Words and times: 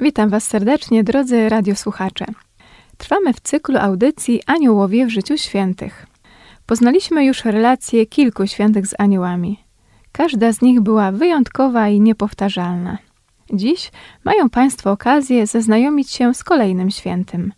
Witam 0.00 0.30
Was 0.30 0.44
serdecznie, 0.44 1.04
drodzy 1.04 1.48
radiosłuchacze. 1.48 2.24
Trwamy 2.98 3.32
w 3.32 3.40
cyklu 3.40 3.78
audycji 3.78 4.42
Aniołowie 4.46 5.06
w 5.06 5.10
życiu 5.10 5.38
świętych. 5.38 6.06
Poznaliśmy 6.66 7.24
już 7.24 7.44
relacje 7.44 8.06
kilku 8.06 8.46
świętych 8.46 8.86
z 8.86 8.94
aniołami. 8.98 9.64
Każda 10.12 10.52
z 10.52 10.62
nich 10.62 10.80
była 10.80 11.12
wyjątkowa 11.12 11.88
i 11.88 12.00
niepowtarzalna. 12.00 12.98
Dziś 13.52 13.90
mają 14.24 14.50
Państwo 14.50 14.90
okazję 14.90 15.46
zaznajomić 15.46 16.10
się 16.10 16.34
z 16.34 16.44
kolejnym 16.44 16.90
świętym, 16.90 17.52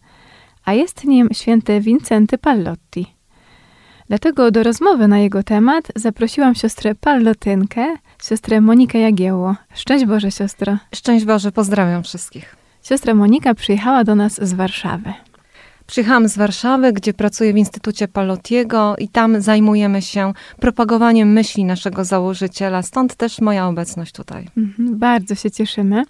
a 0.65 0.73
jest 0.73 1.05
nim 1.05 1.29
święty 1.33 1.81
Wincenty 1.81 2.39
Pallotti. 2.39 3.17
Dlatego 4.09 4.51
do 4.51 4.63
rozmowy 4.63 5.09
na 5.09 5.19
jego 5.19 5.43
temat 5.43 5.93
zaprosiłam 5.97 6.55
siostrę 6.55 6.95
Pallotynkę, 6.95 7.97
siostrę 8.25 8.61
Monikę 8.61 8.99
Jagiełło. 8.99 9.57
Szczęść 9.75 10.05
Boże, 10.05 10.31
siostro. 10.31 10.77
Szczęść 10.95 11.25
Boże, 11.25 11.53
pozdrawiam 11.53 12.03
wszystkich. 12.03 12.57
Siostra 12.83 13.15
Monika 13.15 13.55
przyjechała 13.55 14.05
do 14.05 14.15
nas 14.15 14.45
z 14.49 14.53
Warszawy. 14.53 15.13
Przyjechałam 15.87 16.29
z 16.29 16.37
Warszawy, 16.37 16.93
gdzie 16.93 17.15
pracuję 17.15 17.53
w 17.53 17.57
Instytucie 17.57 18.09
Palotiego 18.09 18.97
i 18.99 19.09
tam 19.09 19.41
zajmujemy 19.41 20.03
się 20.03 20.33
propagowaniem 20.61 21.33
myśli 21.33 21.65
naszego 21.65 22.05
założyciela, 22.05 22.83
stąd 22.83 23.15
też 23.15 23.41
moja 23.41 23.69
obecność 23.69 24.13
tutaj. 24.13 24.49
Mhm, 24.57 24.99
bardzo 24.99 25.35
się 25.35 25.51
cieszymy. 25.51 26.03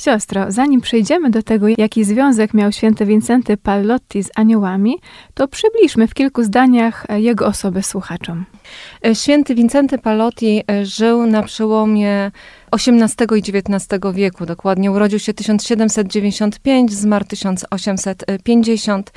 Siostro, 0.00 0.52
zanim 0.52 0.80
przejdziemy 0.80 1.30
do 1.30 1.42
tego, 1.42 1.66
jaki 1.78 2.04
związek 2.04 2.54
miał 2.54 2.72
święty 2.72 3.06
Wincenty 3.06 3.56
Pallotti 3.56 4.22
z 4.22 4.30
aniołami, 4.34 4.98
to 5.34 5.48
przybliżmy 5.48 6.06
w 6.06 6.14
kilku 6.14 6.42
zdaniach 6.42 7.06
e, 7.08 7.20
jego 7.20 7.46
osobę 7.46 7.82
słuchaczom. 7.82 8.44
E, 9.06 9.14
Święty 9.14 9.54
Wincenty 9.54 9.98
Palotti 9.98 10.62
e, 10.70 10.86
żył 10.86 11.26
na 11.26 11.42
przełomie 11.42 12.30
XVIII 12.72 13.38
i 13.38 13.38
XIX 13.38 14.00
wieku. 14.14 14.46
Dokładnie 14.46 14.92
urodził 14.92 15.18
się 15.18 15.34
1795, 15.34 16.92
zmarł 16.92 17.24
1850. 17.24 19.12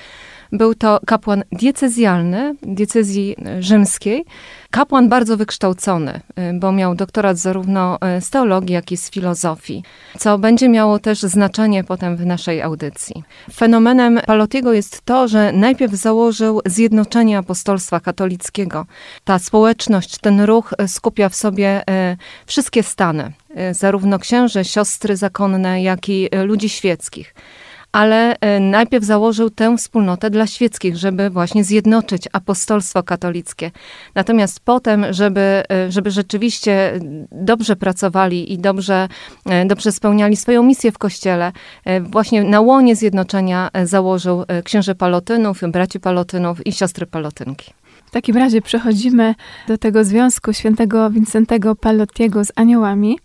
Był 0.51 0.75
to 0.75 0.99
kapłan 1.05 1.43
diecezjalny, 1.51 2.55
diecezji 2.61 3.35
e, 3.45 3.63
rzymskiej. 3.63 4.25
Kapłan 4.71 5.09
bardzo 5.09 5.37
wykształcony, 5.37 6.19
y, 6.39 6.59
bo 6.59 6.71
miał 6.71 6.95
doktorat 6.95 7.37
zarówno 7.37 7.97
y, 8.17 8.21
z 8.21 8.29
teologii, 8.29 8.73
jak 8.73 8.91
i 8.91 8.97
z 8.97 9.11
filozofii, 9.11 9.83
co 10.17 10.37
będzie 10.37 10.69
miało 10.69 10.99
też 10.99 11.21
znaczenie 11.21 11.83
potem 11.83 12.17
w 12.17 12.25
naszej 12.25 12.61
audycji. 12.61 13.23
Fenomenem 13.53 14.19
Palotiego 14.27 14.73
jest 14.73 15.01
to, 15.01 15.27
że 15.27 15.51
najpierw 15.51 15.93
założył 15.93 16.61
zjednoczenie 16.65 17.37
apostolstwa 17.37 17.99
katolickiego. 17.99 18.85
Ta 19.23 19.39
społeczność, 19.39 20.17
ten 20.17 20.41
ruch 20.41 20.73
skupia 20.87 21.29
w 21.29 21.35
sobie 21.35 21.83
wszystkie 22.45 22.83
stany, 22.83 23.31
zarówno 23.71 24.19
księże, 24.19 24.65
siostry 24.65 25.17
zakonne, 25.17 25.83
jak 25.83 26.09
i 26.09 26.29
ludzi 26.45 26.69
świeckich 26.69 27.33
ale 27.91 28.39
e, 28.39 28.59
najpierw 28.59 29.05
założył 29.05 29.49
tę 29.49 29.77
wspólnotę 29.77 30.29
dla 30.29 30.47
świeckich, 30.47 30.97
żeby 30.97 31.29
właśnie 31.29 31.63
zjednoczyć 31.63 32.23
apostolstwo 32.33 33.03
katolickie. 33.03 33.71
Natomiast 34.15 34.59
potem, 34.59 35.05
żeby, 35.09 35.63
e, 35.71 35.91
żeby 35.91 36.11
rzeczywiście 36.11 36.99
dobrze 37.31 37.75
pracowali 37.75 38.53
i 38.53 38.57
dobrze, 38.57 39.07
e, 39.45 39.65
dobrze 39.65 39.91
spełniali 39.91 40.35
swoją 40.35 40.63
misję 40.63 40.91
w 40.91 40.97
Kościele, 40.97 41.51
właśnie 42.01 42.43
na 42.43 42.61
łonie 42.61 42.95
zjednoczenia 42.95 43.69
założył 43.83 44.43
e, 44.47 44.63
księży 44.63 44.95
palotynów, 44.95 45.61
braci 45.71 45.99
palotynów 45.99 46.67
i 46.67 46.71
siostry 46.71 47.05
palotynki. 47.05 47.73
W 48.05 48.11
takim 48.11 48.37
razie 48.37 48.61
przechodzimy 48.61 49.35
do 49.67 49.77
tego 49.77 50.03
związku 50.03 50.53
świętego 50.53 51.09
Wincentego 51.09 51.75
Pallottiego 51.75 52.45
z 52.45 52.51
aniołami. 52.55 53.17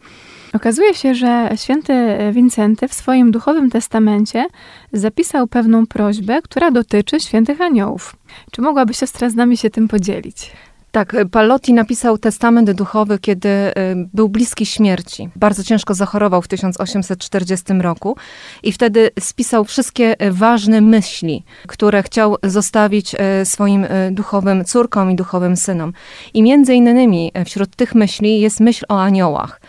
Okazuje 0.52 0.94
się, 0.94 1.14
że 1.14 1.50
święty 1.56 2.18
Wincenty 2.32 2.88
w 2.88 2.94
swoim 2.94 3.30
duchowym 3.30 3.70
testamencie 3.70 4.46
zapisał 4.92 5.46
pewną 5.46 5.86
prośbę, 5.86 6.42
która 6.42 6.70
dotyczy 6.70 7.20
świętych 7.20 7.60
aniołów. 7.60 8.16
Czy 8.50 8.62
mogłaby 8.62 8.94
siostra 8.94 9.30
z 9.30 9.34
nami 9.34 9.56
się 9.56 9.70
tym 9.70 9.88
podzielić? 9.88 10.52
Tak, 10.96 11.16
Palotti 11.30 11.72
napisał 11.72 12.18
testament 12.18 12.70
duchowy, 12.70 13.18
kiedy 13.18 13.48
y, 13.48 13.72
był 14.14 14.28
bliski 14.28 14.66
śmierci. 14.66 15.28
Bardzo 15.36 15.64
ciężko 15.64 15.94
zachorował 15.94 16.42
w 16.42 16.48
1840 16.48 17.72
roku 17.72 18.16
i 18.62 18.72
wtedy 18.72 19.10
spisał 19.20 19.64
wszystkie 19.64 20.26
y, 20.26 20.32
ważne 20.32 20.80
myśli, 20.80 21.44
które 21.66 22.02
chciał 22.02 22.36
zostawić 22.42 23.14
y, 23.14 23.44
swoim 23.44 23.86
duchowym 24.10 24.64
córkom 24.64 25.10
i 25.10 25.16
duchowym 25.16 25.56
synom. 25.56 25.92
I 26.34 26.42
między 26.42 26.74
innymi 26.74 27.32
wśród 27.44 27.76
tych 27.76 27.94
myśli 27.94 28.40
jest 28.40 28.60
myśl 28.60 28.84
o 28.88 29.02
aniołach 29.02 29.60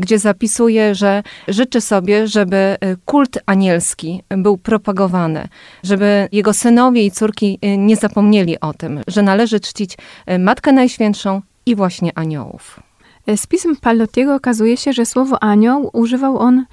gdzie 0.00 0.18
zapisuje, 0.18 0.94
że 0.94 1.22
życzy 1.48 1.80
sobie, 1.80 2.28
żeby 2.28 2.76
y, 2.84 2.96
kult 3.04 3.38
anielski 3.46 4.22
był 4.28 4.58
propagowany, 4.58 5.48
żeby 5.82 6.28
jego 6.32 6.52
synowie 6.52 7.06
i 7.06 7.10
córki 7.10 7.58
y, 7.64 7.78
nie 7.78 7.96
zapomnieli 7.96 8.60
o 8.60 8.74
tym, 8.74 9.00
że 9.06 9.22
należy 9.22 9.60
czcić 9.60 9.96
y, 10.30 10.38
Matkę 10.38 10.72
Najświętszą 10.72 11.42
i 11.66 11.74
właśnie 11.74 12.18
aniołów. 12.18 12.80
Z 13.36 13.46
pism 13.46 13.76
Pallottiego 13.76 14.34
okazuje 14.34 14.76
się, 14.76 14.92
że 14.92 15.06
słowo 15.06 15.42
anioł 15.42 15.90
używał 15.92 16.38
on 16.38 16.64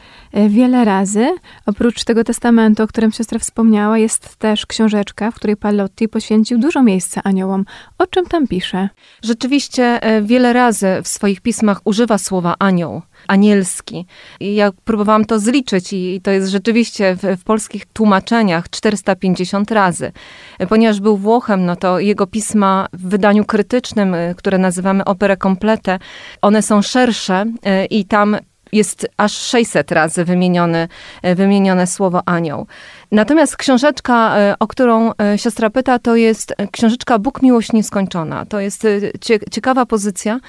wiele 0.50 0.86
razy. 0.86 1.36
Oprócz 1.66 2.04
tego 2.04 2.24
testamentu, 2.24 2.84
o 2.84 2.88
którym 2.88 3.12
siostra 3.12 3.40
wspomniała, 3.40 3.98
jest 3.98 4.36
też 4.36 4.66
książeczka, 4.66 5.32
w 5.32 5.36
której 5.36 5.58
Pallotti 5.58 6.08
poświęcił 6.08 6.58
dużo 6.60 6.84
miejsca 6.84 7.22
aniołom. 7.24 7.66
O 7.98 8.08
czym 8.08 8.26
tam 8.26 8.48
pisze? 8.48 8.90
Rzeczywiście 9.24 10.04
e, 10.04 10.22
wiele 10.22 10.54
razy 10.54 10.88
w 11.04 11.08
swoich 11.08 11.42
pismach 11.42 11.82
używa 11.84 12.18
słowa 12.18 12.56
anioł, 12.60 13.02
anielski. 13.28 14.06
I 14.40 14.56
ja 14.56 14.72
próbowałam 14.84 15.26
to 15.26 15.40
zliczyć 15.40 15.94
i 15.94 16.22
to 16.24 16.32
jest 16.32 16.50
rzeczywiście 16.50 17.16
w, 17.16 17.40
w 17.40 17.44
polskich 17.44 17.86
tłumaczeniach 17.86 18.70
450 18.70 19.72
razy. 19.72 20.12
E, 20.60 20.68
Ponieważ 20.68 21.00
był 21.00 21.18
Włochem, 21.18 21.66
no 21.66 21.76
to 21.76 22.00
jego 22.00 22.28
pisma 22.28 22.88
w 22.94 23.10
wydaniu 23.10 23.46
krytycznym, 23.46 24.14
e, 24.14 24.36
które 24.36 24.58
nazywamy 24.58 25.06
operę 25.06 25.38
complete, 25.38 26.00
one 26.42 26.62
są 26.62 26.82
szersze 26.82 27.46
e, 27.64 27.86
i 27.86 28.06
tam 28.06 28.38
jest 28.72 29.08
aż 29.18 29.34
600 29.34 29.92
razy 29.92 30.26
wymienione, 30.26 30.88
e, 31.22 31.36
wymienione 31.36 31.88
słowo 31.88 32.22
anioł. 32.26 32.68
Natomiast 33.12 33.58
książeczka, 33.58 34.38
e, 34.38 34.56
o 34.60 34.68
którą 34.68 35.12
e, 35.14 35.38
siostra 35.38 35.70
pyta, 35.70 36.00
to 36.00 36.16
jest 36.16 36.56
książeczka 36.72 37.20
Bóg 37.20 37.42
Miłość 37.42 37.74
Nieskończona. 37.74 38.46
To 38.46 38.60
jest 38.60 38.88
cie, 39.22 39.40
ciekawa 39.52 39.86
pozycja, 39.86 40.40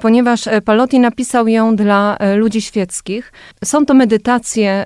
ponieważ 0.00 0.44
Palotti 0.64 1.00
napisał 1.00 1.48
ją 1.48 1.76
dla 1.76 2.18
ludzi 2.36 2.62
świeckich. 2.62 3.32
Są 3.64 3.86
to 3.86 3.94
medytacje 3.94 4.84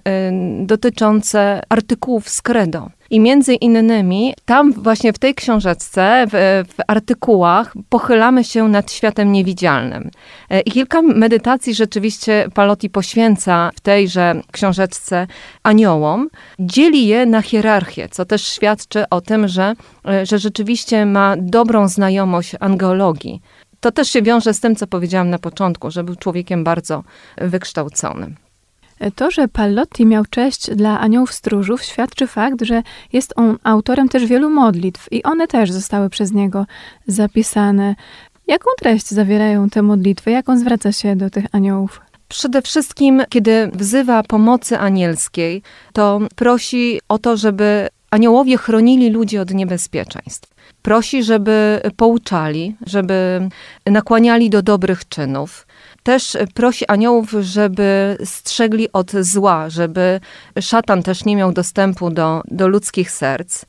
dotyczące 0.60 1.60
artykułów 1.68 2.28
z 2.28 2.42
credo. 2.42 2.90
I 3.12 3.20
między 3.20 3.54
innymi 3.54 4.34
tam 4.44 4.72
właśnie 4.72 5.12
w 5.12 5.18
tej 5.18 5.34
książeczce, 5.34 6.26
w, 6.32 6.64
w 6.68 6.80
artykułach 6.86 7.74
pochylamy 7.88 8.44
się 8.44 8.68
nad 8.68 8.92
światem 8.92 9.32
niewidzialnym. 9.32 10.10
E, 10.50 10.60
I 10.60 10.70
kilka 10.70 11.02
medytacji 11.02 11.74
rzeczywiście 11.74 12.48
Palotti 12.54 12.90
poświęca 12.90 13.70
w 13.74 13.80
tejże 13.80 14.34
książeczce 14.52 15.26
aniołom. 15.62 16.28
Dzieli 16.58 17.06
je 17.06 17.26
na 17.26 17.42
hierarchię, 17.42 18.08
co 18.10 18.24
też 18.24 18.46
świadczy 18.46 19.04
o 19.10 19.20
tym, 19.20 19.48
że, 19.48 19.74
e, 20.08 20.26
że 20.26 20.38
rzeczywiście 20.38 21.06
ma 21.06 21.34
dobrą 21.38 21.88
znajomość 21.88 22.52
angeologii. 22.60 23.42
To 23.80 23.92
też 23.92 24.08
się 24.08 24.22
wiąże 24.22 24.54
z 24.54 24.60
tym, 24.60 24.76
co 24.76 24.86
powiedziałam 24.86 25.30
na 25.30 25.38
początku, 25.38 25.90
że 25.90 26.04
był 26.04 26.16
człowiekiem 26.16 26.64
bardzo 26.64 27.04
wykształconym. 27.36 28.36
To, 29.14 29.30
że 29.30 29.48
Pallotti 29.48 30.06
miał 30.06 30.24
cześć 30.30 30.70
dla 30.70 31.00
aniołów 31.00 31.32
stróżów, 31.32 31.82
świadczy 31.82 32.26
fakt, 32.26 32.62
że 32.62 32.82
jest 33.12 33.32
on 33.36 33.58
autorem 33.62 34.08
też 34.08 34.26
wielu 34.26 34.50
modlitw 34.50 35.12
i 35.12 35.22
one 35.22 35.46
też 35.46 35.72
zostały 35.72 36.10
przez 36.10 36.32
niego 36.32 36.66
zapisane. 37.06 37.94
Jaką 38.46 38.70
treść 38.78 39.08
zawierają 39.08 39.70
te 39.70 39.82
modlitwy? 39.82 40.30
Jak 40.30 40.48
on 40.48 40.58
zwraca 40.58 40.92
się 40.92 41.16
do 41.16 41.30
tych 41.30 41.44
aniołów? 41.52 42.00
Przede 42.28 42.62
wszystkim, 42.62 43.22
kiedy 43.28 43.70
wzywa 43.74 44.22
pomocy 44.22 44.78
anielskiej, 44.78 45.62
to 45.92 46.20
prosi 46.36 47.00
o 47.08 47.18
to, 47.18 47.36
żeby 47.36 47.88
aniołowie 48.10 48.56
chronili 48.56 49.10
ludzi 49.10 49.38
od 49.38 49.54
niebezpieczeństw. 49.54 50.50
Prosi, 50.82 51.22
żeby 51.22 51.80
pouczali, 51.96 52.76
żeby 52.86 53.48
nakłaniali 53.86 54.50
do 54.50 54.62
dobrych 54.62 55.08
czynów. 55.08 55.66
Też 56.02 56.36
prosi 56.54 56.86
aniołów, 56.88 57.30
żeby 57.40 58.18
strzegli 58.24 58.92
od 58.92 59.10
zła, 59.10 59.70
żeby 59.70 60.20
szatan 60.60 61.02
też 61.02 61.24
nie 61.24 61.36
miał 61.36 61.52
dostępu 61.52 62.10
do, 62.10 62.42
do 62.48 62.68
ludzkich 62.68 63.10
serc. 63.10 63.64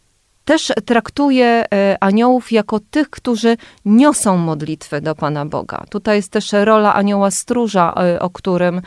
Też 0.46 0.72
traktuje 0.86 1.46
e, 1.74 1.98
aniołów 2.00 2.52
jako 2.52 2.80
tych, 2.80 3.10
którzy 3.10 3.58
niosą 3.86 4.38
modlitwy 4.38 5.02
do 5.02 5.16
Pana 5.16 5.46
Boga. 5.46 5.86
Tutaj 5.90 6.16
jest 6.16 6.32
też 6.32 6.52
rola 6.52 6.94
anioła 6.94 7.32
stróża, 7.32 7.94
e, 7.94 8.20
o 8.20 8.30
którym, 8.30 8.82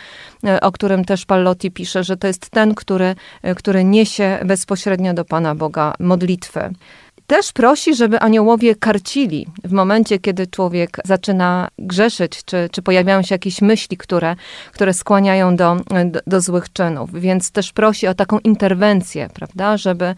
e, 0.46 0.60
o 0.60 0.72
którym 0.72 1.04
też 1.04 1.26
Pallotti 1.26 1.70
pisze, 1.70 2.04
że 2.04 2.16
to 2.16 2.26
jest 2.26 2.50
ten, 2.50 2.74
który, 2.74 3.14
który 3.56 3.84
niesie 3.84 4.38
bezpośrednio 4.44 5.14
do 5.14 5.24
Pana 5.24 5.54
Boga 5.54 5.94
modlitwę. 5.98 6.70
Też 7.26 7.52
prosi, 7.52 7.94
żeby 7.94 8.20
aniołowie 8.20 8.74
karcili 8.74 9.46
w 9.64 9.72
momencie, 9.72 10.18
kiedy 10.18 10.46
człowiek 10.46 10.98
zaczyna 11.04 11.68
grzeszyć, 11.78 12.44
czy, 12.44 12.68
czy 12.72 12.82
pojawiają 12.82 13.22
się 13.22 13.34
jakieś 13.34 13.62
myśli, 13.62 13.96
które, 13.96 14.36
które 14.72 14.94
skłaniają 14.94 15.56
do, 15.56 15.76
do, 16.04 16.20
do 16.26 16.40
złych 16.40 16.72
czynów. 16.72 17.20
Więc 17.20 17.50
też 17.50 17.72
prosi 17.72 18.06
o 18.06 18.14
taką 18.14 18.38
interwencję, 18.38 19.28
prawda, 19.34 19.76
żeby, 19.76 20.14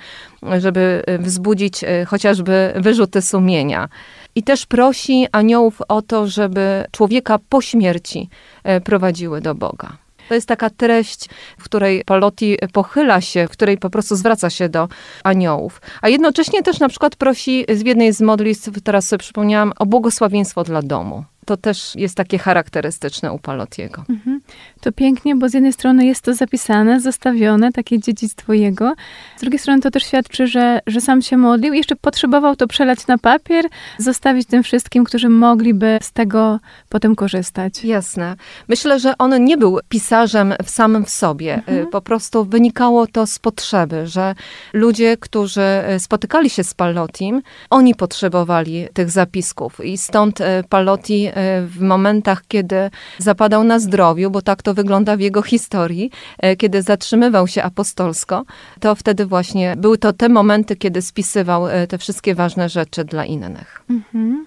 żeby 0.59 1.03
wzbudzić 1.19 1.85
e, 1.85 2.05
chociażby 2.05 2.73
wyrzuty 2.77 3.23
sumienia. 3.23 3.89
I 4.35 4.43
też 4.43 4.67
prosi 4.67 5.27
aniołów 5.33 5.83
o 5.89 6.03
to, 6.03 6.27
żeby 6.27 6.85
człowieka 6.91 7.39
po 7.49 7.63
śmierci 7.63 8.29
e, 8.65 8.81
prowadziły 8.81 9.41
do 9.41 9.55
Boga. 9.55 10.08
To 10.29 10.35
jest 10.35 10.49
taka 10.49 10.71
treść, 10.71 11.29
w 11.59 11.65
której 11.65 12.05
Palotti 12.05 12.57
pochyla 12.73 13.21
się, 13.21 13.49
w 13.49 13.51
której 13.51 13.79
po 13.79 13.91
prostu 13.91 14.17
zwraca 14.17 14.51
się 14.51 14.69
do 14.69 14.89
aniołów. 15.25 15.81
A 16.03 16.09
jednocześnie 16.09 16.63
też 16.63 16.81
na 16.81 16.89
przykład 16.89 17.17
prosi 17.17 17.65
z 17.69 17.87
jednej 17.87 18.13
z 18.13 18.21
modlitw, 18.21 18.83
teraz 18.85 19.09
sobie 19.09 19.19
przypomniałam, 19.19 19.73
o 19.79 19.87
błogosławieństwo 19.87 20.65
dla 20.65 20.83
domu 20.83 21.25
to 21.49 21.57
też 21.57 21.97
jest 21.97 22.15
takie 22.15 22.39
charakterystyczne 22.39 23.33
u 23.33 23.39
Palotiego. 23.39 24.05
Mhm. 24.09 24.38
To 24.81 24.93
pięknie, 24.93 25.37
bo 25.37 25.49
z 25.49 25.55
jednej 25.55 25.73
strony 25.73 26.07
jest 26.07 26.23
to 26.23 26.35
zapisane, 26.35 27.01
zostawione, 27.01 27.73
takie 27.73 27.99
dziedzictwo 27.99 28.53
jego. 28.53 28.95
Z 29.37 29.41
drugiej 29.41 29.59
strony 29.59 29.83
to 29.83 29.91
też 29.91 30.05
świadczy, 30.05 30.47
że, 30.47 30.81
że 30.87 31.01
sam 31.01 31.23
się 31.23 31.37
modlił 31.37 31.75
i 31.75 31.77
jeszcze 31.77 31.97
potrzebował 31.97 32.57
to 32.57 32.67
przelać 32.67 33.07
na 33.07 33.19
papier, 33.19 33.65
zostawić 33.99 34.49
tym 34.49 34.63
wszystkim, 34.63 35.05
którzy 35.05 35.29
mogliby 35.29 35.99
z 36.03 36.13
tego 36.13 36.61
potem 36.89 37.17
korzystać. 37.17 37.85
Jasne. 37.85 38.37
Myślę, 38.69 39.01
że 39.01 39.19
on 39.19 39.45
nie 39.45 39.57
był 39.57 39.79
pisarzem 39.89 40.55
w 40.65 40.71
samym 40.71 41.05
w 41.05 41.11
sobie. 41.11 41.55
Mhm. 41.55 41.87
Po 41.87 42.01
prostu 42.01 42.45
wynikało 42.45 43.07
to 43.07 43.27
z 43.27 43.39
potrzeby, 43.39 44.07
że 44.07 44.35
ludzie, 44.73 45.17
którzy 45.17 45.63
spotykali 45.99 46.51
się 46.51 46.65
z 46.65 46.75
Palotim, 46.75 47.43
oni 47.71 47.95
potrzebowali 47.95 48.89
tych 48.93 49.11
zapisków 49.11 49.85
i 49.85 49.99
stąd 49.99 50.39
Paloti 50.69 51.19
E, 51.27 51.63
w 51.63 51.81
momentach, 51.81 52.43
kiedy 52.49 52.91
zapadał 53.19 53.65
na 53.65 53.79
zdrowiu, 53.79 54.31
bo 54.31 54.38
tak 54.43 54.63
to 54.63 54.75
wygląda 54.75 55.17
w 55.17 55.21
jego 55.21 55.43
historii, 55.43 56.11
e, 56.39 56.57
kiedy 56.57 56.83
zatrzymywał 56.83 57.49
się 57.49 57.63
apostolsko, 57.63 58.45
to 58.81 58.95
wtedy 58.95 59.27
właśnie 59.27 59.75
były 59.77 59.99
to 59.99 60.13
te 60.13 60.29
momenty, 60.29 60.77
kiedy 60.77 61.03
spisywał 61.03 61.69
e, 61.69 61.87
te 61.87 61.99
wszystkie 61.99 62.35
ważne 62.35 62.69
rzeczy 62.69 63.05
dla 63.05 63.25
innych. 63.25 63.83
Mhm. 63.91 64.47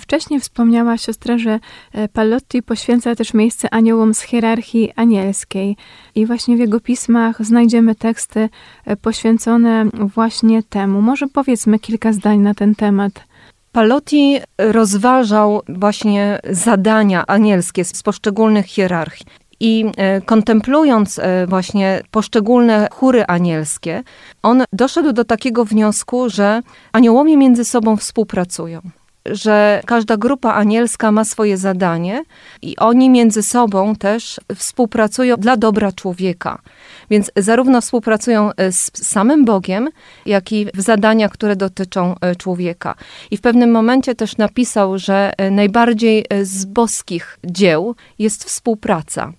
Wcześniej 0.00 0.40
wspomniała 0.40 0.98
siostra, 0.98 1.38
że 1.38 1.60
Pallotti 2.12 2.62
poświęca 2.62 3.14
też 3.14 3.34
miejsce 3.34 3.74
aniołom 3.74 4.14
z 4.14 4.20
hierarchii 4.20 4.92
anielskiej. 4.96 5.76
I 6.14 6.26
właśnie 6.26 6.56
w 6.56 6.58
jego 6.58 6.80
pismach 6.80 7.44
znajdziemy 7.44 7.94
teksty 7.94 8.48
poświęcone 9.02 9.84
właśnie 10.14 10.62
temu. 10.62 11.02
Może 11.02 11.26
powiedzmy 11.26 11.78
kilka 11.78 12.12
zdań 12.12 12.38
na 12.38 12.54
ten 12.54 12.74
temat. 12.74 13.12
Palotti 13.72 14.40
rozważał 14.58 15.62
właśnie 15.68 16.38
zadania 16.50 17.26
anielskie 17.26 17.84
z 17.84 18.02
poszczególnych 18.02 18.66
hierarchii. 18.66 19.26
I 19.60 19.84
e, 19.96 20.20
kontemplując 20.20 21.18
e, 21.18 21.46
właśnie 21.46 22.02
poszczególne 22.10 22.88
chóry 22.92 23.24
anielskie, 23.26 24.02
on 24.42 24.64
doszedł 24.72 25.12
do 25.12 25.24
takiego 25.24 25.64
wniosku, 25.64 26.30
że 26.30 26.60
aniołowie 26.92 27.36
między 27.36 27.64
sobą 27.64 27.96
współpracują 27.96 28.80
że 29.26 29.82
każda 29.86 30.16
grupa 30.16 30.52
anielska 30.52 31.12
ma 31.12 31.24
swoje 31.24 31.56
zadanie 31.56 32.24
i 32.62 32.76
oni 32.76 33.10
między 33.10 33.42
sobą 33.42 33.96
też 33.96 34.40
współpracują 34.54 35.36
dla 35.36 35.56
dobra 35.56 35.92
człowieka. 35.92 36.62
Więc 37.10 37.30
zarówno 37.36 37.80
współpracują 37.80 38.50
e, 38.52 38.72
z 38.72 38.90
samym 38.94 39.44
Bogiem, 39.44 39.88
jak 40.26 40.52
i 40.52 40.66
w 40.74 40.80
zadaniach, 40.80 41.32
które 41.32 41.56
dotyczą 41.56 42.14
e, 42.20 42.36
człowieka. 42.36 42.94
I 43.30 43.36
w 43.36 43.40
pewnym 43.40 43.70
momencie 43.70 44.14
też 44.14 44.36
napisał, 44.36 44.98
że 44.98 45.32
e, 45.36 45.50
najbardziej 45.50 46.24
z 46.42 46.64
boskich 46.64 47.38
dzieł 47.44 47.94
jest 48.18 48.44
współpraca. 48.44 49.32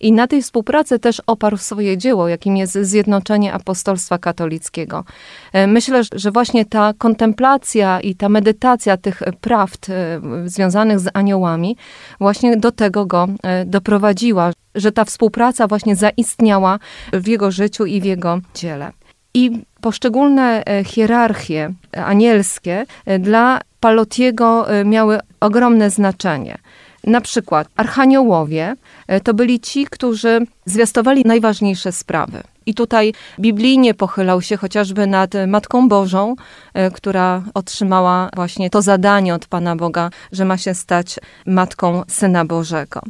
I 0.00 0.12
na 0.12 0.26
tej 0.26 0.42
współpracy 0.42 0.98
też 0.98 1.22
oparł 1.26 1.56
swoje 1.56 1.98
dzieło, 1.98 2.28
jakim 2.28 2.56
jest 2.56 2.78
Zjednoczenie 2.82 3.52
Apostolstwa 3.52 4.18
Katolickiego. 4.18 5.04
E, 5.52 5.66
myślę, 5.66 6.02
że 6.12 6.30
właśnie 6.30 6.64
ta 6.64 6.92
kontemplacja 6.98 8.00
i 8.00 8.14
ta 8.14 8.28
medytacja 8.28 8.96
tych 8.96 9.22
prawd 9.40 9.90
e, 9.90 10.20
związanych 10.44 11.00
z 11.00 11.08
aniołami 11.14 11.76
właśnie 12.20 12.56
do 12.56 12.72
tego 12.72 13.06
go 13.06 13.28
e, 13.42 13.64
doprowadziła, 13.64 14.52
że 14.74 14.92
ta 14.92 15.04
współpraca 15.04 15.66
właśnie 15.66 15.96
zaistniała 15.96 16.78
w 17.12 17.26
jego 17.28 17.50
życiu 17.50 17.86
i 17.86 18.00
w 18.00 18.04
jego 18.04 18.38
dziele. 18.54 18.92
I 19.34 19.50
poszczególne 19.80 20.62
hierarchie 20.86 21.72
anielskie 21.92 22.86
dla 23.18 23.60
Palotiego 23.80 24.66
miały 24.84 25.18
ogromne 25.40 25.90
znaczenie. 25.90 26.58
Na 27.06 27.20
przykład 27.20 27.68
archaniołowie 27.76 28.76
e, 29.06 29.20
to 29.20 29.34
byli 29.34 29.60
ci, 29.60 29.86
którzy 29.90 30.46
zwiastowali 30.64 31.22
najważniejsze 31.24 31.92
sprawy. 31.92 32.42
I 32.66 32.74
tutaj 32.74 33.12
biblijnie 33.40 33.94
pochylał 33.94 34.42
się 34.42 34.56
chociażby 34.56 35.06
nad 35.06 35.30
Matką 35.46 35.88
Bożą, 35.88 36.34
e, 36.74 36.90
która 36.90 37.42
otrzymała 37.54 38.30
właśnie 38.34 38.70
to 38.70 38.82
zadanie 38.82 39.34
od 39.34 39.46
Pana 39.46 39.76
Boga, 39.76 40.10
że 40.32 40.44
ma 40.44 40.58
się 40.58 40.74
stać 40.74 41.16
Matką 41.46 42.02
Syna 42.08 42.44
Bożego. 42.44 43.00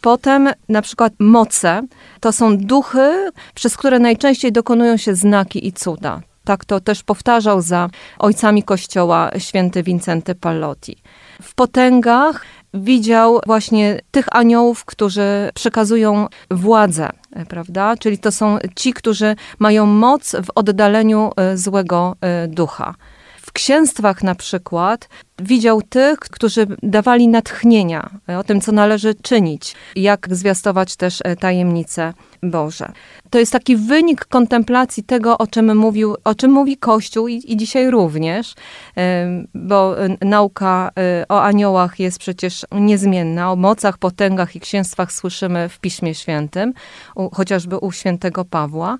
Potem 0.00 0.50
na 0.68 0.82
przykład 0.82 1.12
moce 1.18 1.82
to 2.20 2.32
są 2.32 2.58
duchy, 2.58 3.30
przez 3.54 3.76
które 3.76 3.98
najczęściej 3.98 4.52
dokonują 4.52 4.96
się 4.96 5.14
znaki 5.14 5.66
i 5.66 5.72
cuda. 5.72 6.20
Tak 6.44 6.64
to 6.64 6.80
też 6.80 7.02
powtarzał 7.02 7.60
za 7.62 7.88
ojcami 8.18 8.62
Kościoła 8.62 9.30
święty 9.38 9.82
Wincenty 9.82 10.34
Pallotti. 10.34 10.96
W 11.42 11.54
potęgach 11.54 12.44
widział 12.76 13.40
właśnie 13.46 14.00
tych 14.10 14.36
aniołów, 14.36 14.84
którzy 14.84 15.50
przekazują 15.54 16.26
władzę, 16.50 17.10
prawda? 17.48 17.96
Czyli 17.96 18.18
to 18.18 18.32
są 18.32 18.58
ci, 18.76 18.92
którzy 18.92 19.36
mają 19.58 19.86
moc 19.86 20.32
w 20.32 20.50
oddaleniu 20.54 21.30
e, 21.36 21.56
złego 21.56 22.16
e, 22.20 22.48
ducha. 22.48 22.94
Księstwach 23.56 24.22
na 24.22 24.34
przykład 24.34 25.08
widział 25.38 25.82
tych, 25.82 26.18
którzy 26.18 26.66
dawali 26.82 27.28
natchnienia 27.28 28.10
o 28.38 28.44
tym, 28.44 28.60
co 28.60 28.72
należy 28.72 29.14
czynić, 29.14 29.74
jak 29.96 30.28
zwiastować 30.30 30.96
też 30.96 31.18
e, 31.24 31.36
tajemnice 31.36 32.14
Boże. 32.42 32.92
To 33.30 33.38
jest 33.38 33.52
taki 33.52 33.76
wynik 33.76 34.24
kontemplacji 34.24 35.02
tego, 35.02 35.38
o 35.38 35.46
czym 35.46 35.76
mówił, 35.76 36.16
o 36.24 36.34
czym 36.34 36.50
mówi 36.50 36.76
Kościół 36.76 37.28
i, 37.28 37.42
i 37.46 37.56
dzisiaj 37.56 37.90
również, 37.90 38.54
bo 39.54 40.04
e, 40.04 40.16
nauka 40.20 40.90
e, 40.98 41.24
o 41.28 41.42
aniołach 41.42 42.00
jest 42.00 42.18
przecież 42.18 42.66
niezmienna. 42.72 43.52
O 43.52 43.56
mocach, 43.56 43.98
potęgach 43.98 44.56
i 44.56 44.60
księstwach 44.60 45.12
słyszymy 45.12 45.68
w 45.68 45.78
Piśmie 45.78 46.14
Świętym, 46.14 46.72
chociażby 47.32 47.78
u 47.78 47.92
świętego 47.92 48.44
Pawła. 48.44 48.98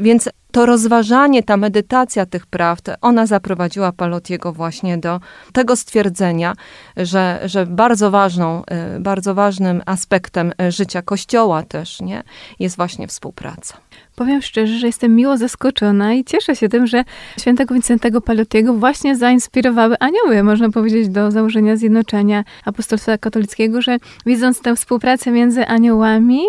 Więc 0.00 0.28
to 0.56 0.66
rozważanie, 0.66 1.42
ta 1.42 1.56
medytacja 1.56 2.26
tych 2.26 2.46
prawd, 2.46 2.90
ona 3.00 3.26
zaprowadziła 3.26 3.92
Palotiego 3.92 4.52
właśnie 4.52 4.98
do 4.98 5.20
tego 5.52 5.76
stwierdzenia, 5.76 6.54
że, 6.96 7.40
że 7.44 7.66
bardzo 7.66 8.10
ważną, 8.10 8.62
bardzo 9.00 9.34
ważnym 9.34 9.82
aspektem 9.86 10.52
życia 10.68 11.02
Kościoła 11.02 11.62
też 11.62 12.00
nie, 12.00 12.22
jest 12.58 12.76
właśnie 12.76 13.08
współpraca. 13.08 13.76
Powiem 14.16 14.42
szczerze, 14.42 14.78
że 14.78 14.86
jestem 14.86 15.14
miło 15.14 15.36
zaskoczona 15.36 16.14
i 16.14 16.24
cieszę 16.24 16.56
się 16.56 16.68
tym, 16.68 16.86
że 16.86 17.04
świętego 17.40 17.74
Wincentego 17.74 18.20
Palotiego 18.20 18.74
właśnie 18.74 19.16
zainspirowały 19.16 19.96
anioły, 20.00 20.42
można 20.42 20.70
powiedzieć, 20.70 21.08
do 21.08 21.30
założenia 21.30 21.76
Zjednoczenia 21.76 22.44
Apostolstwa 22.64 23.18
Katolickiego, 23.18 23.82
że 23.82 23.96
widząc 24.26 24.60
tę 24.60 24.76
współpracę 24.76 25.30
między 25.30 25.66
aniołami, 25.66 26.40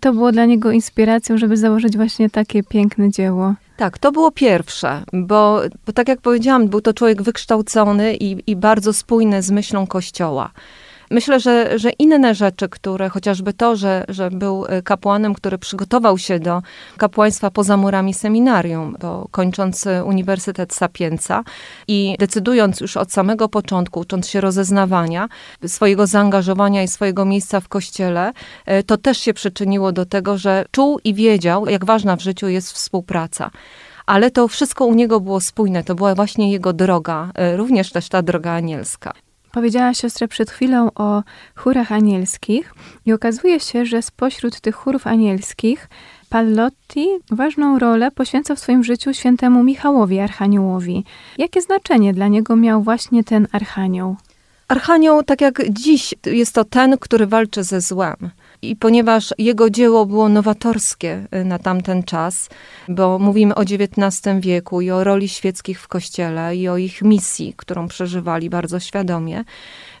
to 0.00 0.12
było 0.12 0.32
dla 0.32 0.44
niego 0.44 0.70
inspiracją, 0.70 1.38
żeby 1.38 1.56
założyć 1.56 1.96
właśnie 1.96 2.30
takie 2.30 2.62
piękne 2.62 3.10
dzieło. 3.10 3.54
Tak, 3.76 3.98
to 3.98 4.12
było 4.12 4.30
pierwsze, 4.30 5.02
bo, 5.12 5.60
bo 5.86 5.92
tak 5.92 6.08
jak 6.08 6.20
powiedziałam, 6.20 6.68
był 6.68 6.80
to 6.80 6.94
człowiek 6.94 7.22
wykształcony 7.22 8.16
i, 8.16 8.50
i 8.50 8.56
bardzo 8.56 8.92
spójny 8.92 9.42
z 9.42 9.50
myślą 9.50 9.86
Kościoła. 9.86 10.50
Myślę, 11.10 11.40
że, 11.40 11.78
że 11.78 11.90
inne 11.90 12.34
rzeczy, 12.34 12.68
które 12.68 13.08
chociażby 13.08 13.52
to, 13.52 13.76
że, 13.76 14.04
że 14.08 14.30
był 14.30 14.66
e, 14.68 14.82
kapłanem, 14.82 15.34
który 15.34 15.58
przygotował 15.58 16.18
się 16.18 16.40
do 16.40 16.62
kapłaństwa 16.96 17.50
poza 17.50 17.76
murami 17.76 18.14
seminarium, 18.14 18.96
bo 19.00 19.28
kończąc 19.30 19.86
e, 19.86 20.04
Uniwersytet 20.04 20.74
Sapienza 20.74 21.44
i 21.88 22.16
decydując 22.18 22.80
już 22.80 22.96
od 22.96 23.12
samego 23.12 23.48
początku, 23.48 24.00
ucząc 24.00 24.28
się 24.28 24.40
rozeznawania, 24.40 25.28
swojego 25.66 26.06
zaangażowania 26.06 26.82
i 26.82 26.88
swojego 26.88 27.24
miejsca 27.24 27.60
w 27.60 27.68
kościele, 27.68 28.32
e, 28.66 28.82
to 28.82 28.96
też 28.96 29.18
się 29.18 29.34
przyczyniło 29.34 29.92
do 29.92 30.06
tego, 30.06 30.38
że 30.38 30.64
czuł 30.70 30.98
i 31.04 31.14
wiedział, 31.14 31.66
jak 31.66 31.84
ważna 31.84 32.16
w 32.16 32.20
życiu 32.20 32.48
jest 32.48 32.72
współpraca 32.72 33.50
ale 34.06 34.30
to 34.30 34.48
wszystko 34.48 34.86
u 34.86 34.94
niego 34.94 35.20
było 35.20 35.40
spójne. 35.40 35.84
To 35.84 35.94
była 35.94 36.14
właśnie 36.14 36.52
jego 36.52 36.72
droga, 36.72 37.30
również 37.56 37.92
też 37.92 38.08
ta 38.08 38.22
droga 38.22 38.52
anielska. 38.52 39.12
Powiedziała 39.56 39.94
siostra 39.94 40.28
przed 40.28 40.50
chwilą 40.50 40.90
o 40.94 41.22
chórach 41.54 41.92
anielskich 41.92 42.74
i 43.06 43.12
okazuje 43.12 43.60
się, 43.60 43.86
że 43.86 44.02
spośród 44.02 44.60
tych 44.60 44.74
chórów 44.74 45.06
anielskich 45.06 45.88
Pallotti 46.28 47.06
ważną 47.30 47.78
rolę 47.78 48.10
poświęcał 48.10 48.56
w 48.56 48.60
swoim 48.60 48.84
życiu 48.84 49.14
świętemu 49.14 49.62
Michałowi 49.62 50.20
Archaniołowi. 50.20 51.04
Jakie 51.38 51.62
znaczenie 51.62 52.14
dla 52.14 52.28
niego 52.28 52.56
miał 52.56 52.82
właśnie 52.82 53.24
ten 53.24 53.48
archanioł? 53.52 54.16
Archanioł, 54.68 55.22
tak 55.22 55.40
jak 55.40 55.70
dziś, 55.70 56.14
jest 56.26 56.54
to 56.54 56.64
ten, 56.64 56.98
który 56.98 57.26
walczy 57.26 57.64
ze 57.64 57.80
złem. 57.80 58.16
I 58.62 58.76
ponieważ 58.76 59.34
jego 59.38 59.70
dzieło 59.70 60.06
było 60.06 60.28
nowatorskie 60.28 61.26
y, 61.34 61.44
na 61.44 61.58
tamten 61.58 62.02
czas, 62.02 62.48
bo 62.88 63.18
mówimy 63.18 63.54
o 63.54 63.62
XIX 63.62 64.40
wieku 64.40 64.80
i 64.80 64.90
o 64.90 65.04
roli 65.04 65.28
świeckich 65.28 65.80
w 65.80 65.88
kościele 65.88 66.56
i 66.56 66.68
o 66.68 66.76
ich 66.76 67.02
misji, 67.02 67.54
którą 67.56 67.88
przeżywali 67.88 68.50
bardzo 68.50 68.80
świadomie, 68.80 69.44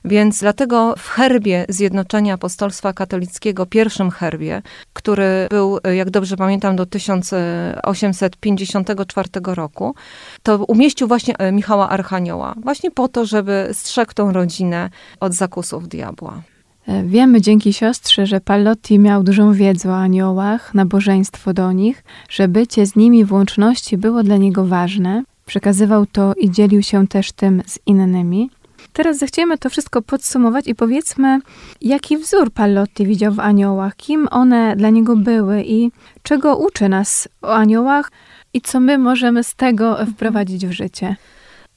więc 0.04 0.40
dlatego 0.40 0.94
w 0.98 1.08
herbie 1.08 1.66
Zjednoczenia 1.68 2.34
Apostolstwa 2.34 2.92
Katolickiego, 2.92 3.66
pierwszym 3.66 4.10
herbie, 4.10 4.62
który 4.92 5.46
był, 5.50 5.78
y, 5.86 5.96
jak 5.96 6.10
dobrze 6.10 6.36
pamiętam, 6.36 6.76
do 6.76 6.86
1854 6.86 9.28
roku, 9.44 9.94
to 10.42 10.64
umieścił 10.64 11.08
właśnie 11.08 11.48
y, 11.48 11.52
Michała 11.52 11.88
Archanioła, 11.88 12.54
właśnie 12.62 12.90
po 12.90 13.08
to, 13.08 13.26
żeby 13.26 13.68
strzegł 13.72 14.12
tą 14.14 14.32
rodzinę 14.32 14.90
od 15.20 15.32
zakusów 15.32 15.88
diabła. 15.88 16.42
E, 16.86 17.02
wiemy 17.02 17.40
dzięki 17.40 17.72
siostrze, 17.72 18.26
że 18.26 18.40
Pallotti 18.40 18.98
miał 18.98 19.22
dużą 19.22 19.52
wiedzę 19.52 19.90
o 19.90 19.96
aniołach, 19.96 20.74
nabożeństwo 20.74 21.54
do 21.54 21.72
nich, 21.72 22.04
że 22.28 22.48
bycie 22.48 22.86
z 22.86 22.96
nimi 22.96 23.24
w 23.24 23.32
łączności 23.32 23.96
było 23.96 24.22
dla 24.22 24.36
niego 24.36 24.66
ważne. 24.66 25.22
Przekazywał 25.46 26.06
to 26.06 26.34
i 26.34 26.50
dzielił 26.50 26.82
się 26.82 27.08
też 27.08 27.32
tym 27.32 27.62
z 27.66 27.78
innymi. 27.86 28.50
Teraz 28.92 29.18
zechciemy 29.18 29.58
to 29.58 29.70
wszystko 29.70 30.02
podsumować 30.02 30.66
i 30.68 30.74
powiedzmy, 30.74 31.40
jaki 31.80 32.16
wzór 32.16 32.50
Pallotti 32.50 33.06
widział 33.06 33.32
w 33.32 33.40
aniołach, 33.40 33.96
kim 33.96 34.28
one 34.30 34.76
dla 34.76 34.90
niego 34.90 35.16
były 35.16 35.62
i 35.62 35.90
czego 36.22 36.56
uczy 36.56 36.88
nas 36.88 37.28
o 37.42 37.54
aniołach 37.54 38.10
i 38.54 38.60
co 38.60 38.80
my 38.80 38.98
możemy 38.98 39.44
z 39.44 39.54
tego 39.54 40.06
wprowadzić 40.06 40.66
w 40.66 40.72
życie. 40.72 41.16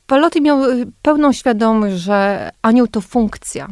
Pallotti 0.08 0.42
miał 0.42 0.64
y, 0.64 0.86
pełną 1.02 1.32
świadomość, 1.32 1.96
że 1.96 2.50
anioł 2.62 2.88
to 2.88 3.02
funkcja, 3.02 3.68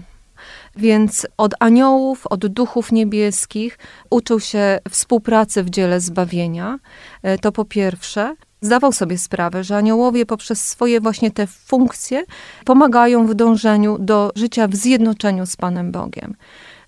więc 0.77 1.27
od 1.37 1.53
aniołów, 1.59 2.27
od 2.27 2.47
duchów 2.47 2.91
niebieskich 2.91 3.79
uczył 4.09 4.39
się 4.39 4.79
współpracy 4.89 5.63
w 5.63 5.69
dziele 5.69 5.99
zbawienia. 5.99 6.79
E, 7.23 7.37
to 7.37 7.51
po 7.51 7.65
pierwsze. 7.65 8.35
Zdawał 8.61 8.91
sobie 8.91 9.17
sprawę, 9.17 9.63
że 9.63 9.77
aniołowie 9.77 10.25
poprzez 10.25 10.67
swoje 10.67 11.01
właśnie 11.01 11.31
te 11.31 11.47
funkcje 11.47 12.23
pomagają 12.65 13.27
w 13.27 13.33
dążeniu 13.33 13.97
do 13.99 14.31
życia 14.35 14.67
w 14.67 14.75
zjednoczeniu 14.75 15.45
z 15.45 15.55
Panem 15.55 15.91
Bogiem 15.91 16.35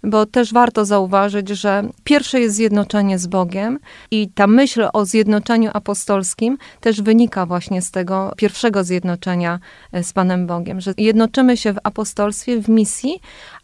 bo 0.03 0.25
też 0.25 0.53
warto 0.53 0.86
zauważyć, 0.86 1.50
że 1.50 1.84
pierwsze 2.03 2.39
jest 2.39 2.55
zjednoczenie 2.55 3.19
z 3.19 3.27
Bogiem 3.27 3.79
i 4.12 4.29
ta 4.29 4.48
myśl 4.48 4.88
o 4.93 5.05
zjednoczeniu 5.05 5.72
apostolskim 5.74 6.58
też 6.79 7.01
wynika 7.01 7.46
właśnie 7.46 7.81
z 7.81 7.91
tego 7.91 8.34
pierwszego 8.38 8.84
zjednoczenia 8.84 9.60
e, 9.91 10.03
z 10.03 10.13
Panem 10.13 10.48
Bogiem, 10.48 10.81
że 10.81 10.93
jednoczymy 10.98 11.58
się 11.58 11.74
w 11.74 11.79
apostolstwie, 11.84 12.62
w 12.62 12.69
misji, 12.69 13.22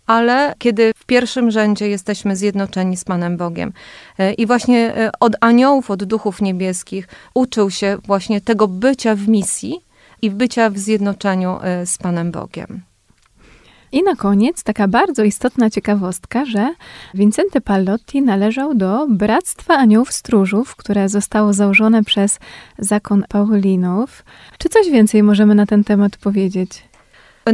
ale 0.08 0.54
kiedy 0.58 0.92
w 0.96 1.06
pierwszym 1.06 1.52
rzędzie 1.52 1.90
jesteśmy 1.90 2.36
zjednoczeni 2.36 2.98
z 2.98 3.04
Panem 3.04 3.38
Bogiem. 3.38 3.74
E, 4.20 4.34
I 4.34 4.46
właśnie 4.46 4.96
e, 4.96 5.12
od 5.20 5.36
aniołów, 5.42 5.92
od 5.92 6.04
duchów 6.04 6.42
niebieskich 6.42 7.08
uczył 7.34 7.72
się 7.72 7.98
właśnie 8.06 8.42
tego 8.42 8.68
bycia 8.68 9.16
w 9.16 9.28
misji 9.28 9.82
i 10.22 10.32
bycia 10.32 10.70
w 10.70 10.78
zjednoczeniu 10.78 11.58
e, 11.62 11.86
z 11.86 11.98
Panem 11.98 12.32
Bogiem. 12.32 12.82
I 13.92 14.04
na 14.04 14.16
koniec 14.16 14.64
taka 14.64 14.88
bardzo 14.88 15.24
istotna 15.24 15.70
ciekawostka, 15.70 16.46
że 16.46 16.74
Vincenty 17.14 17.62
Pallotti 17.62 18.22
należał 18.22 18.76
do 18.76 19.08
Bractwa 19.10 19.74
Aniołów 19.78 20.14
Stróżów, 20.14 20.76
które 20.76 21.10
zostało 21.10 21.54
założone 21.54 22.04
przez 22.04 22.40
zakon 22.80 23.24
Paulinów. 23.30 24.26
Czy 24.58 24.70
coś 24.70 24.90
więcej 24.90 25.24
możemy 25.24 25.56
na 25.56 25.66
ten 25.66 25.84
temat 25.84 26.18
powiedzieć? 26.18 26.84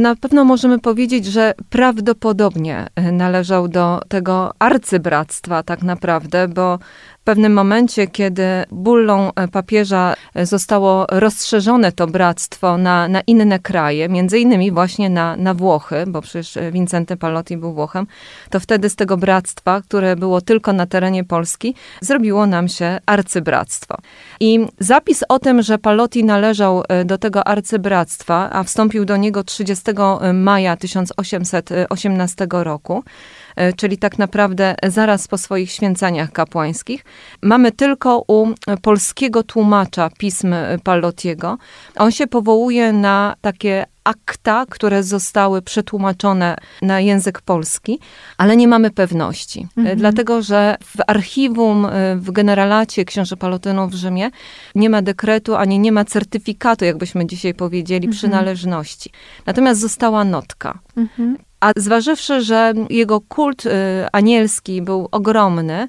Na 0.00 0.16
pewno 0.16 0.44
możemy 0.44 0.78
powiedzieć, 0.78 1.26
że 1.26 1.54
prawdopodobnie 1.70 2.86
należał 3.12 3.68
do 3.68 4.00
tego 4.08 4.52
arcybractwa 4.58 5.62
tak 5.62 5.82
naprawdę, 5.82 6.48
bo 6.48 6.78
w 7.22 7.24
pewnym 7.24 7.52
momencie, 7.52 8.06
kiedy 8.06 8.44
bullą 8.70 9.30
e, 9.34 9.48
papieża 9.48 10.14
e, 10.34 10.46
zostało 10.46 11.06
rozszerzone 11.10 11.92
to 11.92 12.06
bractwo 12.06 12.78
na, 12.78 13.08
na 13.08 13.20
inne 13.26 13.58
kraje, 13.58 14.08
między 14.08 14.38
innymi 14.38 14.70
właśnie 14.70 15.10
na, 15.10 15.36
na 15.36 15.54
Włochy, 15.54 16.04
bo 16.06 16.22
przecież 16.22 16.58
Vincenty 16.72 17.16
Palotti 17.16 17.56
był 17.56 17.72
Włochem, 17.74 18.06
to 18.50 18.60
wtedy 18.60 18.90
z 18.90 18.96
tego 18.96 19.16
bractwa, 19.16 19.80
które 19.80 20.16
było 20.16 20.40
tylko 20.40 20.72
na 20.72 20.86
terenie 20.86 21.24
Polski, 21.24 21.74
zrobiło 22.00 22.46
nam 22.46 22.68
się 22.68 22.98
arcybractwo. 23.06 23.96
I 24.40 24.66
zapis 24.78 25.24
o 25.28 25.38
tym, 25.38 25.62
że 25.62 25.78
Palotti 25.78 26.24
należał 26.24 26.82
e, 26.88 27.04
do 27.04 27.18
tego 27.18 27.46
arcybractwa, 27.46 28.50
a 28.52 28.62
wstąpił 28.62 29.04
do 29.04 29.16
niego 29.16 29.44
30 29.44 29.84
maja 30.32 30.76
1818 30.76 32.46
roku, 32.50 33.02
E, 33.02 33.41
czyli 33.76 33.98
tak 33.98 34.18
naprawdę 34.18 34.74
zaraz 34.86 35.28
po 35.28 35.38
swoich 35.38 35.70
święceniach 35.70 36.32
kapłańskich. 36.32 37.04
Mamy 37.42 37.72
tylko 37.72 38.24
u 38.28 38.46
polskiego 38.82 39.42
tłumacza 39.42 40.10
pism 40.18 40.54
Pallotiego. 40.84 41.58
On 41.96 42.12
się 42.12 42.26
powołuje 42.26 42.92
na 42.92 43.36
takie 43.40 43.84
akta, 44.04 44.66
które 44.68 45.02
zostały 45.02 45.62
przetłumaczone 45.62 46.56
na 46.82 47.00
język 47.00 47.40
polski, 47.40 47.98
ale 48.38 48.56
nie 48.56 48.68
mamy 48.68 48.90
pewności. 48.90 49.60
E, 49.60 49.80
mhm. 49.80 49.98
Dlatego, 49.98 50.42
że 50.42 50.76
w 50.84 50.96
archiwum, 51.06 51.86
e, 51.86 52.16
w 52.16 52.30
generalacie 52.30 53.04
książę 53.04 53.36
Palotynów 53.36 53.90
w 53.90 53.94
Rzymie 53.94 54.30
nie 54.74 54.90
ma 54.90 55.02
dekretu, 55.02 55.54
ani 55.54 55.78
nie 55.78 55.92
ma 55.92 56.04
certyfikatu, 56.04 56.84
jakbyśmy 56.84 57.26
dzisiaj 57.26 57.54
powiedzieli, 57.54 58.06
mhm. 58.06 58.18
przynależności. 58.18 59.10
Natomiast 59.46 59.80
została 59.80 60.24
notka. 60.24 60.78
Mhm. 60.96 61.38
A 61.60 61.72
zważywszy, 61.76 62.40
że 62.40 62.72
jego 62.90 63.20
kult 63.20 63.66
y, 63.66 63.70
anielski 64.12 64.82
był 64.82 65.08
ogromny, 65.10 65.88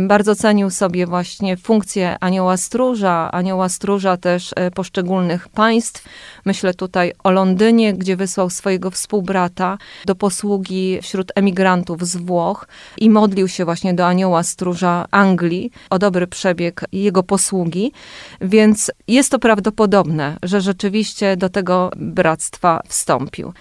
bardzo 0.00 0.36
cenił 0.36 0.70
sobie 0.70 1.06
właśnie 1.06 1.56
funkcję 1.56 2.16
anioła 2.20 2.56
stróża, 2.56 3.30
anioła 3.32 3.68
stróża 3.68 4.16
też 4.16 4.54
poszczególnych 4.74 5.48
państw. 5.48 6.04
Myślę 6.44 6.74
tutaj 6.74 7.12
o 7.24 7.30
Londynie, 7.36 7.94
gdzie 7.94 8.16
wysłał 8.16 8.50
swojego 8.50 8.90
współbrata 8.90 9.78
do 10.06 10.14
posługi 10.14 10.98
wśród 11.02 11.32
emigrantów 11.34 12.06
z 12.06 12.16
Włoch 12.16 12.68
i 12.98 13.10
modlił 13.10 13.48
się 13.48 13.64
właśnie 13.64 13.94
do 13.94 14.06
anioła 14.06 14.42
stróża 14.42 15.06
Anglii 15.10 15.70
o 15.90 15.98
dobry 15.98 16.26
przebieg 16.26 16.84
jego 16.92 17.22
posługi. 17.22 17.92
Więc 18.40 18.90
jest 19.08 19.30
to 19.30 19.38
prawdopodobne, 19.38 20.36
że 20.42 20.60
rzeczywiście 20.60 21.36
do 21.36 21.48
tego 21.48 21.90
bractwa 21.96 22.82
wstąpił. 22.88 23.52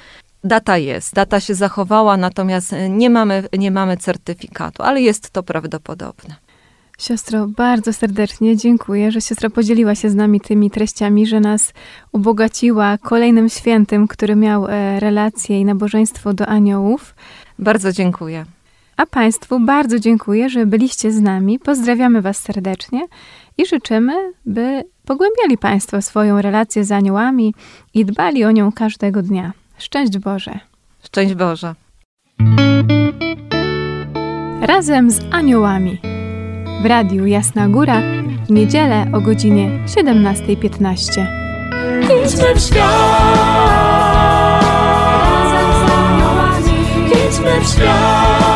Data 0.44 0.78
jest, 0.78 1.14
data 1.14 1.40
się 1.40 1.56
zachowała, 1.56 2.18
natomiast 2.18 2.76
nie 2.90 3.10
mamy, 3.10 3.44
nie 3.58 3.72
mamy 3.72 3.98
certyfikatu, 3.98 4.84
ale 4.84 5.02
jest 5.02 5.30
to 5.30 5.44
prawdopodobne. 5.44 6.45
Siostro, 7.00 7.48
bardzo 7.48 7.94
serdecznie 7.94 8.58
dziękuję, 8.58 9.12
że 9.12 9.22
siostra 9.22 9.50
podzieliła 9.50 9.96
się 9.96 10.10
z 10.10 10.16
nami 10.16 10.42
tymi 10.42 10.72
treściami, 10.72 11.28
że 11.28 11.40
nas 11.40 11.74
ubogaciła 12.12 12.98
kolejnym 12.98 13.50
świętym, 13.50 14.08
który 14.08 14.36
miał 14.36 14.68
e, 14.68 15.00
relacje 15.00 15.60
i 15.60 15.66
nabożeństwo 15.66 16.34
do 16.34 16.48
aniołów. 16.48 17.16
Bardzo 17.60 17.92
dziękuję. 17.92 18.46
A 18.98 19.06
Państwu 19.06 19.60
bardzo 19.60 20.00
dziękuję, 20.00 20.50
że 20.50 20.66
byliście 20.66 21.12
z 21.12 21.22
nami. 21.22 21.60
Pozdrawiamy 21.60 22.22
Was 22.22 22.38
serdecznie 22.38 23.02
i 23.58 23.66
życzymy, 23.66 24.14
by 24.46 24.84
pogłębiali 25.06 25.58
Państwo 25.58 26.02
swoją 26.02 26.42
relację 26.42 26.84
z 26.84 26.92
aniołami 26.92 27.54
i 27.94 28.06
dbali 28.06 28.46
o 28.46 28.52
nią 28.52 28.72
każdego 28.72 29.22
dnia. 29.22 29.52
Szczęść 29.78 30.18
Boże! 30.18 30.60
Szczęść 31.04 31.34
Boże. 31.34 31.76
Razem 34.62 35.12
z 35.12 35.20
aniołami 35.32 36.15
w 36.82 36.86
Radiu 36.86 37.26
Jasna 37.26 37.70
Góra 37.70 38.02
w 38.48 38.52
niedzielę 38.52 39.06
o 39.14 39.22
godzinie 39.22 39.70
17.15. 39.86 41.26
Idźmy 42.04 42.56
w 42.56 42.60
świat! 42.60 42.86
Razem 44.62 45.72
z 45.72 45.92
aniołami! 45.92 46.72
Idźmy 47.08 47.62
w 47.62 47.68
świat! 47.68 48.55